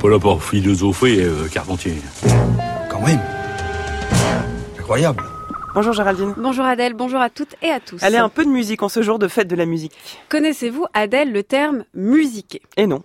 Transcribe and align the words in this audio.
pas 0.00 0.08
là 0.08 0.18
pour 0.18 0.42
philosopher, 0.42 1.22
euh, 1.24 1.46
Carpentier. 1.52 1.94
Quand 2.88 3.00
même. 3.06 3.20
Incroyable. 4.78 5.22
Bonjour 5.74 5.92
Géraldine. 5.92 6.34
Bonjour 6.36 6.64
Adèle, 6.64 6.94
bonjour 6.94 7.20
à 7.20 7.28
toutes 7.28 7.54
et 7.62 7.70
à 7.70 7.80
tous. 7.80 8.02
Allez, 8.02 8.16
un 8.16 8.30
peu 8.30 8.44
de 8.44 8.50
musique 8.50 8.82
en 8.82 8.88
ce 8.88 9.02
jour 9.02 9.18
de 9.18 9.28
fête 9.28 9.46
de 9.46 9.54
la 9.54 9.66
musique. 9.66 9.92
Connaissez-vous, 10.28 10.86
Adèle, 10.94 11.32
le 11.32 11.42
terme 11.42 11.84
musiquer? 11.94 12.62
Et 12.76 12.86
non. 12.86 13.02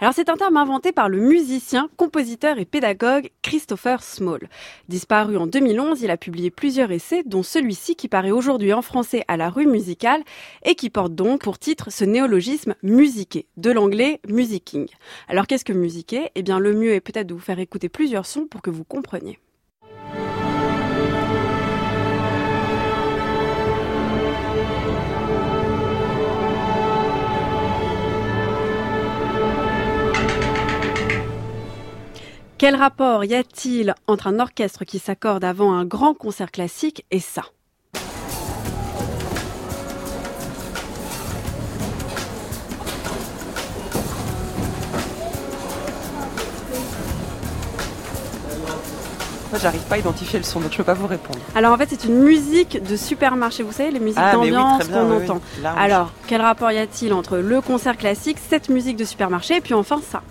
Alors 0.00 0.14
c'est 0.14 0.28
un 0.28 0.36
terme 0.36 0.56
inventé 0.56 0.92
par 0.92 1.08
le 1.08 1.18
musicien, 1.20 1.88
compositeur 1.96 2.58
et 2.58 2.64
pédagogue 2.64 3.30
Christopher 3.42 4.02
Small. 4.02 4.48
Disparu 4.88 5.36
en 5.36 5.46
2011, 5.46 6.02
il 6.02 6.10
a 6.10 6.16
publié 6.16 6.50
plusieurs 6.50 6.92
essais, 6.92 7.22
dont 7.24 7.42
celui-ci 7.42 7.96
qui 7.96 8.08
paraît 8.08 8.30
aujourd'hui 8.30 8.72
en 8.72 8.82
français 8.82 9.24
à 9.28 9.36
la 9.36 9.48
rue 9.48 9.66
musicale 9.66 10.22
et 10.64 10.74
qui 10.74 10.90
porte 10.90 11.14
donc 11.14 11.42
pour 11.42 11.58
titre 11.58 11.90
ce 11.90 12.04
néologisme 12.04 12.74
musiquer, 12.82 13.46
de 13.56 13.70
l'anglais 13.70 14.20
musicking. 14.28 14.86
Alors 15.28 15.46
qu'est-ce 15.46 15.64
que 15.64 15.72
musiquer? 15.72 16.30
Eh 16.34 16.42
bien 16.42 16.58
le 16.58 16.74
mieux 16.74 16.92
est 16.92 17.00
peut-être 17.00 17.26
de 17.26 17.34
vous 17.34 17.40
faire 17.40 17.58
écouter 17.58 17.88
plusieurs 17.88 18.26
sons 18.26 18.46
pour 18.46 18.62
que 18.62 18.70
vous 18.70 18.84
compreniez. 18.84 19.38
Quel 32.58 32.74
rapport 32.74 33.22
y 33.26 33.34
a-t-il 33.34 33.94
entre 34.06 34.28
un 34.28 34.40
orchestre 34.40 34.86
qui 34.86 34.98
s'accorde 34.98 35.44
avant 35.44 35.74
un 35.74 35.84
grand 35.84 36.14
concert 36.14 36.50
classique 36.50 37.04
et 37.10 37.20
ça? 37.20 37.42
Moi, 49.50 49.60
j'arrive 49.60 49.82
pas 49.82 49.96
à 49.96 49.98
identifier 49.98 50.38
le 50.38 50.44
son, 50.46 50.60
donc 50.60 50.72
je 50.72 50.78
peux 50.78 50.84
pas 50.84 50.94
vous 50.94 51.06
répondre. 51.06 51.38
Alors 51.54 51.74
en 51.74 51.76
fait, 51.76 51.88
c'est 51.90 52.04
une 52.06 52.22
musique 52.22 52.82
de 52.82 52.96
supermarché. 52.96 53.64
Vous 53.64 53.72
savez, 53.72 53.90
les 53.90 54.00
musiques 54.00 54.18
Ah, 54.18 54.38
oui, 54.38 54.50
d'ambiance 54.50 54.88
qu'on 54.88 55.18
oui, 55.18 55.24
entend. 55.24 55.42
Alors, 55.76 56.10
quel 56.26 56.40
rapport 56.40 56.72
y 56.72 56.78
a-t-il 56.78 57.12
entre 57.12 57.36
le 57.36 57.60
concert 57.60 57.98
classique, 57.98 58.38
cette 58.48 58.70
musique 58.70 58.96
de 58.96 59.04
supermarché, 59.04 59.56
et 59.56 59.60
puis 59.60 59.74
enfin 59.74 60.00
ça? 60.10 60.22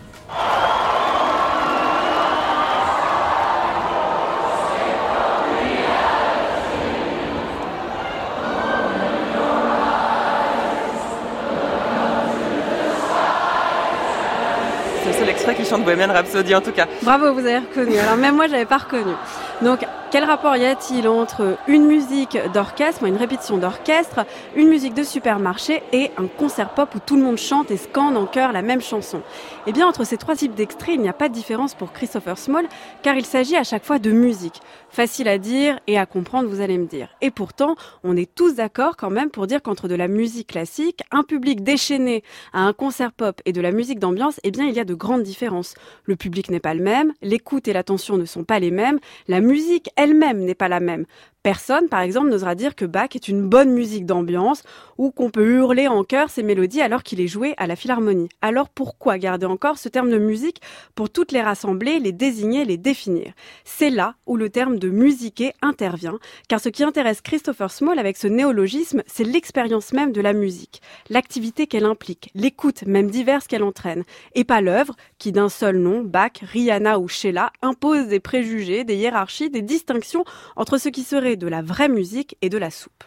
Extrait 15.47 15.63
qui 15.63 15.69
chante 15.69 15.83
Bohemian 15.83 16.11
Rhapsody 16.11 16.55
en 16.55 16.61
tout 16.61 16.71
cas. 16.71 16.87
Bravo, 17.03 17.31
vous 17.33 17.45
avez 17.45 17.59
reconnu. 17.59 17.99
Alors 17.99 18.15
même 18.15 18.35
moi, 18.35 18.47
je 18.47 18.53
l'avais 18.53 18.65
pas 18.65 18.79
reconnu. 18.79 19.13
Donc, 19.61 19.85
quel 20.15 20.23
rapport 20.23 20.55
y 20.55 20.65
a-t-il 20.65 21.09
entre 21.09 21.57
une 21.67 21.87
musique 21.87 22.37
d'orchestre, 22.53 23.03
une 23.03 23.17
répétition 23.17 23.57
d'orchestre, 23.57 24.25
une 24.55 24.69
musique 24.69 24.93
de 24.93 25.03
supermarché 25.03 25.83
et 25.91 26.09
un 26.15 26.27
concert 26.27 26.69
pop 26.69 26.95
où 26.95 26.99
tout 26.99 27.17
le 27.17 27.21
monde 27.21 27.37
chante 27.37 27.69
et 27.69 27.75
scande 27.75 28.15
en 28.15 28.25
chœur 28.25 28.53
la 28.53 28.61
même 28.61 28.79
chanson? 28.79 29.21
Eh 29.67 29.73
bien, 29.73 29.85
entre 29.85 30.05
ces 30.05 30.15
trois 30.15 30.37
types 30.37 30.55
d'extraits, 30.55 30.95
il 30.95 31.01
n'y 31.01 31.09
a 31.09 31.13
pas 31.13 31.27
de 31.27 31.33
différence 31.33 31.73
pour 31.73 31.91
Christopher 31.91 32.37
Small, 32.37 32.65
car 33.01 33.17
il 33.17 33.25
s'agit 33.25 33.57
à 33.57 33.65
chaque 33.65 33.83
fois 33.83 33.99
de 33.99 34.11
musique. 34.11 34.61
Facile 34.87 35.27
à 35.27 35.37
dire 35.37 35.81
et 35.87 35.97
à 35.97 36.05
comprendre, 36.05 36.47
vous 36.47 36.61
allez 36.61 36.77
me 36.77 36.85
dire. 36.85 37.09
Et 37.19 37.29
pourtant, 37.29 37.75
on 38.05 38.15
est 38.15 38.33
tous 38.33 38.55
d'accord 38.55 38.95
quand 38.95 39.09
même 39.09 39.29
pour 39.29 39.47
dire 39.47 39.61
qu'entre 39.61 39.89
de 39.89 39.95
la 39.95 40.07
musique 40.07 40.47
classique, 40.47 41.01
un 41.11 41.23
public 41.23 41.61
déchaîné 41.61 42.23
à 42.53 42.61
un 42.61 42.71
concert 42.71 43.11
pop 43.11 43.41
et 43.43 43.51
de 43.51 43.59
la 43.59 43.71
musique 43.71 43.99
d'ambiance, 43.99 44.39
eh 44.45 44.51
bien, 44.51 44.63
il 44.63 44.73
y 44.73 44.79
a 44.79 44.85
de 44.85 44.93
grandes 44.93 45.23
différences. 45.23 45.73
Le 46.05 46.15
public 46.15 46.49
n'est 46.49 46.61
pas 46.61 46.73
le 46.73 46.83
même, 46.83 47.11
l'écoute 47.21 47.67
et 47.67 47.73
l'attention 47.73 48.15
ne 48.15 48.23
sont 48.23 48.45
pas 48.45 48.59
les 48.59 48.71
mêmes, 48.71 48.99
la 49.27 49.41
musique 49.41 49.89
elle-même 50.05 50.39
n'est 50.45 50.55
pas 50.55 50.69
la 50.69 50.79
même. 50.79 51.05
Personne, 51.45 51.89
par 51.89 51.99
exemple, 51.99 52.29
n'osera 52.31 52.55
dire 52.55 52.73
que 52.73 52.85
Bach 52.85 53.09
est 53.13 53.27
une 53.27 53.47
bonne 53.47 53.69
musique 53.69 54.07
d'ambiance 54.07 54.63
ou 54.97 55.11
qu'on 55.11 55.29
peut 55.29 55.45
hurler 55.45 55.87
en 55.87 56.03
chœur 56.03 56.31
ses 56.31 56.41
mélodies 56.41 56.81
alors 56.81 57.03
qu'il 57.03 57.21
est 57.21 57.27
joué 57.27 57.53
à 57.57 57.67
la 57.67 57.75
philharmonie. 57.75 58.29
Alors 58.41 58.67
pourquoi 58.67 59.19
garder 59.19 59.45
encore 59.45 59.77
ce 59.77 59.87
terme 59.87 60.09
de 60.09 60.17
musique 60.17 60.59
pour 60.95 61.11
toutes 61.11 61.31
les 61.31 61.43
rassembler, 61.43 61.99
les 61.99 62.13
désigner, 62.13 62.65
les 62.65 62.77
définir? 62.77 63.31
C'est 63.63 63.91
là 63.91 64.15
où 64.25 64.37
le 64.37 64.49
terme 64.49 64.79
de 64.79 64.89
musiquer 64.89 65.53
intervient, 65.61 66.17
car 66.47 66.59
ce 66.59 66.69
qui 66.69 66.83
intéresse 66.83 67.21
Christopher 67.21 67.69
Small 67.69 67.99
avec 67.99 68.17
ce 68.17 68.25
néologisme, 68.25 69.03
c'est 69.05 69.23
l'expérience 69.23 69.93
même 69.93 70.13
de 70.13 70.21
la 70.21 70.33
musique, 70.33 70.81
l'activité 71.11 71.67
qu'elle 71.67 71.85
implique, 71.85 72.31
l'écoute 72.33 72.87
même 72.87 73.11
diverse 73.11 73.45
qu'elle 73.45 73.61
entraîne, 73.61 74.03
et 74.33 74.45
pas 74.45 74.61
l'œuvre 74.61 74.95
qui 75.19 75.31
d'un 75.31 75.49
seul 75.49 75.77
nom, 75.77 76.01
Bach, 76.01 76.41
Rihanna 76.41 76.97
ou 76.97 77.07
Sheila, 77.07 77.51
impose 77.61 78.07
des 78.07 78.19
préjugés, 78.19 78.83
des 78.83 78.95
hiérarchies, 78.95 79.51
des 79.51 79.61
distinctions 79.61 80.25
entre 80.55 80.79
ce 80.79 80.89
qui 80.89 81.03
serait 81.03 81.34
de 81.37 81.47
la 81.47 81.61
vraie 81.61 81.89
musique 81.89 82.37
et 82.41 82.49
de 82.49 82.57
la 82.57 82.69
soupe. 82.69 83.03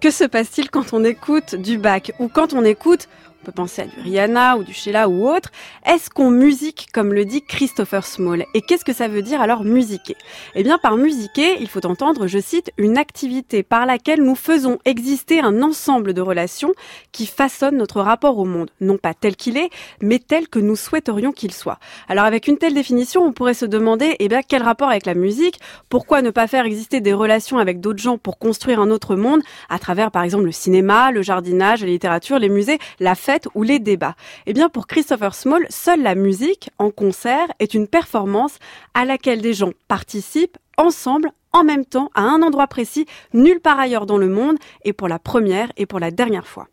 Que 0.00 0.10
se 0.10 0.24
passe-t-il 0.24 0.70
quand 0.70 0.94
on 0.94 1.04
écoute 1.04 1.54
du 1.54 1.76
Bach 1.76 2.10
ou 2.18 2.28
quand 2.28 2.54
on 2.54 2.64
écoute 2.64 3.06
on 3.40 3.46
peut 3.46 3.52
penser 3.52 3.82
à 3.82 3.86
du 3.86 3.98
Rihanna 4.00 4.58
ou 4.58 4.64
du 4.64 4.74
Sheila 4.74 5.08
ou 5.08 5.26
autre. 5.26 5.50
Est-ce 5.86 6.10
qu'on 6.10 6.30
musique 6.30 6.88
comme 6.92 7.14
le 7.14 7.24
dit 7.24 7.42
Christopher 7.42 8.04
Small? 8.04 8.44
Et 8.52 8.60
qu'est-ce 8.60 8.84
que 8.84 8.92
ça 8.92 9.08
veut 9.08 9.22
dire 9.22 9.40
alors 9.40 9.64
musiquer? 9.64 10.16
Eh 10.54 10.62
bien 10.62 10.76
par 10.76 10.96
musiquer, 10.96 11.56
il 11.60 11.68
faut 11.68 11.84
entendre, 11.86 12.26
je 12.26 12.38
cite, 12.38 12.70
une 12.76 12.98
activité 12.98 13.62
par 13.62 13.86
laquelle 13.86 14.22
nous 14.22 14.34
faisons 14.34 14.78
exister 14.84 15.40
un 15.40 15.62
ensemble 15.62 16.12
de 16.12 16.20
relations 16.20 16.72
qui 17.12 17.24
façonnent 17.26 17.78
notre 17.78 18.02
rapport 18.02 18.36
au 18.36 18.44
monde, 18.44 18.70
non 18.82 18.98
pas 18.98 19.14
tel 19.14 19.36
qu'il 19.36 19.56
est, 19.56 19.70
mais 20.02 20.18
tel 20.18 20.48
que 20.48 20.58
nous 20.58 20.76
souhaiterions 20.76 21.32
qu'il 21.32 21.54
soit. 21.54 21.78
Alors 22.08 22.24
avec 22.24 22.46
une 22.46 22.58
telle 22.58 22.74
définition, 22.74 23.24
on 23.24 23.32
pourrait 23.32 23.54
se 23.54 23.64
demander 23.64 24.16
eh 24.18 24.28
bien 24.28 24.42
quel 24.46 24.62
rapport 24.62 24.90
avec 24.90 25.06
la 25.06 25.14
musique? 25.14 25.60
Pourquoi 25.88 26.20
ne 26.20 26.30
pas 26.30 26.46
faire 26.46 26.66
exister 26.66 27.00
des 27.00 27.14
relations 27.14 27.56
avec 27.56 27.80
d'autres 27.80 28.02
gens 28.02 28.18
pour 28.18 28.38
construire 28.38 28.80
un 28.80 28.90
autre 28.90 29.16
monde? 29.16 29.40
À 29.70 29.78
travers 29.78 30.10
par 30.10 30.24
exemple 30.24 30.44
le 30.44 30.52
cinéma, 30.52 31.10
le 31.10 31.22
jardinage, 31.22 31.80
la 31.80 31.86
littérature, 31.86 32.38
les 32.38 32.50
musées, 32.50 32.78
la 32.98 33.14
fête 33.14 33.29
ou 33.54 33.62
les 33.62 33.78
débats. 33.78 34.14
Eh 34.46 34.52
bien, 34.52 34.68
pour 34.68 34.86
Christopher 34.86 35.34
Small, 35.34 35.66
seule 35.68 36.02
la 36.02 36.14
musique, 36.14 36.70
en 36.78 36.90
concert, 36.90 37.48
est 37.58 37.74
une 37.74 37.88
performance 37.88 38.58
à 38.94 39.04
laquelle 39.04 39.40
des 39.40 39.54
gens 39.54 39.72
participent 39.88 40.58
ensemble, 40.76 41.30
en 41.52 41.64
même 41.64 41.84
temps, 41.84 42.10
à 42.14 42.22
un 42.22 42.42
endroit 42.42 42.66
précis, 42.66 43.06
nulle 43.34 43.60
part 43.60 43.78
ailleurs 43.78 44.06
dans 44.06 44.18
le 44.18 44.28
monde, 44.28 44.56
et 44.84 44.92
pour 44.92 45.08
la 45.08 45.18
première 45.18 45.70
et 45.76 45.86
pour 45.86 46.00
la 46.00 46.10
dernière 46.10 46.46
fois. 46.46 46.68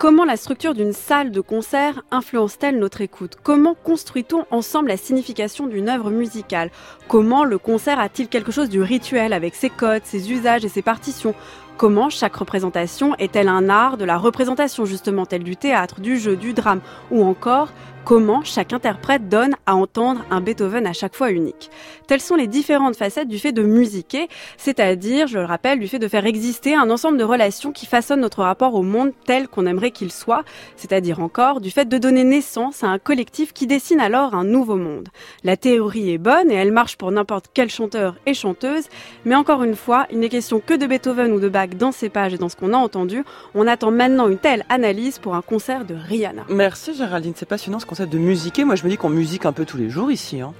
Comment 0.00 0.24
la 0.24 0.38
structure 0.38 0.72
d'une 0.72 0.94
salle 0.94 1.30
de 1.30 1.42
concert 1.42 2.02
influence-t-elle 2.10 2.78
notre 2.78 3.02
écoute? 3.02 3.36
Comment 3.42 3.74
construit-on 3.74 4.46
ensemble 4.50 4.88
la 4.88 4.96
signification 4.96 5.66
d'une 5.66 5.90
œuvre 5.90 6.10
musicale? 6.10 6.70
Comment 7.06 7.44
le 7.44 7.58
concert 7.58 8.00
a-t-il 8.00 8.28
quelque 8.28 8.50
chose 8.50 8.70
du 8.70 8.80
rituel 8.80 9.34
avec 9.34 9.54
ses 9.54 9.68
codes, 9.68 10.06
ses 10.06 10.32
usages 10.32 10.64
et 10.64 10.70
ses 10.70 10.80
partitions? 10.80 11.34
Comment 11.76 12.08
chaque 12.08 12.36
représentation 12.36 13.14
est-elle 13.16 13.48
un 13.48 13.68
art 13.68 13.98
de 13.98 14.06
la 14.06 14.16
représentation 14.16 14.86
justement 14.86 15.26
tel 15.26 15.42
du 15.42 15.58
théâtre, 15.58 16.00
du 16.00 16.18
jeu, 16.18 16.34
du 16.34 16.54
drame? 16.54 16.80
Ou 17.10 17.22
encore 17.22 17.68
comment 18.04 18.42
chaque 18.44 18.72
interprète 18.72 19.28
donne 19.28 19.54
à 19.66 19.76
entendre 19.76 20.24
un 20.30 20.40
Beethoven 20.40 20.86
à 20.86 20.92
chaque 20.92 21.14
fois 21.14 21.30
unique. 21.30 21.70
Telles 22.06 22.20
sont 22.20 22.34
les 22.34 22.46
différentes 22.46 22.96
facettes 22.96 23.28
du 23.28 23.38
fait 23.38 23.52
de 23.52 23.62
musiquer, 23.62 24.28
c'est-à-dire, 24.56 25.26
je 25.26 25.38
le 25.38 25.44
rappelle, 25.44 25.78
du 25.78 25.88
fait 25.88 25.98
de 25.98 26.08
faire 26.08 26.26
exister 26.26 26.74
un 26.74 26.90
ensemble 26.90 27.18
de 27.18 27.24
relations 27.24 27.72
qui 27.72 27.86
façonnent 27.86 28.20
notre 28.20 28.42
rapport 28.42 28.74
au 28.74 28.82
monde 28.82 29.12
tel 29.26 29.48
qu'on 29.48 29.66
aimerait 29.66 29.90
qu'il 29.90 30.10
soit, 30.10 30.44
c'est-à-dire 30.76 31.20
encore 31.20 31.60
du 31.60 31.70
fait 31.70 31.88
de 31.88 31.98
donner 31.98 32.24
naissance 32.24 32.82
à 32.82 32.88
un 32.88 32.98
collectif 32.98 33.52
qui 33.52 33.66
dessine 33.66 34.00
alors 34.00 34.34
un 34.34 34.44
nouveau 34.44 34.76
monde. 34.76 35.08
La 35.44 35.56
théorie 35.56 36.12
est 36.12 36.18
bonne 36.18 36.50
et 36.50 36.54
elle 36.54 36.72
marche 36.72 36.96
pour 36.96 37.12
n'importe 37.12 37.46
quel 37.52 37.70
chanteur 37.70 38.16
et 38.26 38.34
chanteuse, 38.34 38.88
mais 39.24 39.34
encore 39.34 39.62
une 39.62 39.76
fois, 39.76 40.06
il 40.10 40.18
n'est 40.18 40.28
question 40.28 40.60
que 40.64 40.74
de 40.74 40.86
Beethoven 40.86 41.32
ou 41.32 41.40
de 41.40 41.48
Bach 41.48 41.70
dans 41.70 41.92
ces 41.92 42.08
pages 42.08 42.34
et 42.34 42.38
dans 42.38 42.48
ce 42.48 42.56
qu'on 42.56 42.72
a 42.72 42.78
entendu. 42.78 43.24
On 43.54 43.66
attend 43.66 43.90
maintenant 43.90 44.28
une 44.28 44.38
telle 44.38 44.64
analyse 44.68 45.18
pour 45.18 45.34
un 45.34 45.42
concert 45.42 45.84
de 45.84 45.94
Rihanna. 45.94 46.42
Merci 46.48 46.94
Géraldine, 46.94 47.34
c'est 47.36 47.48
passionnant 47.48 47.78
ce 47.78 47.86
concept 47.90 48.12
de 48.12 48.18
musiquer. 48.18 48.64
Moi 48.64 48.76
je 48.76 48.84
me 48.84 48.88
dis 48.88 48.96
qu'on 48.96 49.10
musique 49.10 49.44
un 49.46 49.52
peu 49.52 49.64
tous 49.66 49.76
les 49.76 49.90
jours 49.90 50.10
ici. 50.12 50.40
Hein. 50.40 50.54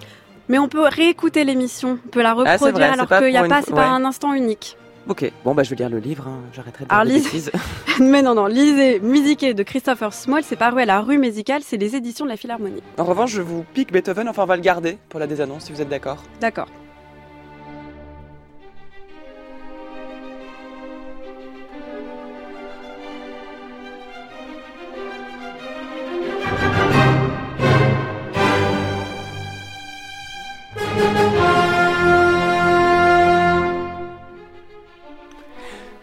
Mais 0.49 0.59
on 0.59 0.69
peut 0.69 0.83
réécouter 0.83 1.45
l'émission, 1.45 1.99
on 2.05 2.09
peut 2.09 2.23
la 2.23 2.31
Ah, 2.31 2.35
reproduire 2.35 2.75
vrai, 2.75 2.85
alors 2.87 3.07
qu'il 3.09 3.31
n'y 3.31 3.37
a 3.37 3.45
pas, 3.45 3.63
c'est 3.63 3.71
pas 3.73 3.87
un 3.87 4.05
instant 4.05 4.35
unique. 4.35 4.77
Ok, 5.09 5.31
bon 5.45 5.55
bah 5.55 5.63
je 5.63 5.71
vais 5.71 5.77
lire 5.77 5.89
le 5.89 5.99
livre, 5.99 6.27
hein. 6.29 6.41
j'arrêterai 6.53 6.85
de 6.85 6.93
Alors, 6.93 7.05
lise- 7.05 7.25
bêtises. 7.25 7.51
Mais 8.01 8.21
non, 8.21 8.35
non, 8.35 8.47
lisez 8.47 8.99
Musiquer 9.01 9.55
de 9.55 9.63
Christopher 9.63 10.13
Small, 10.13 10.43
c'est 10.45 10.57
paru 10.57 10.83
à 10.83 10.85
la 10.85 11.01
rue 11.01 11.19
musicale, 11.19 11.63
c'est 11.65 11.79
les 11.79 11.97
éditions 11.97 12.25
de 12.27 12.31
la 12.31 12.37
Philharmonie. 12.37 12.83
En 12.99 13.05
revanche, 13.05 13.31
je 13.31 13.41
vous 13.43 13.65
pique 13.75 13.93
Beethoven, 13.93 14.29
enfin 14.29 14.43
on 14.43 14.47
va 14.47 14.57
le 14.57 14.63
garder 14.63 14.99
pour 15.09 15.19
la 15.21 15.27
désannonce 15.27 15.65
si 15.65 15.73
vous 15.73 15.81
êtes 15.81 15.89
d'accord. 15.89 16.19
D'accord. 16.41 16.69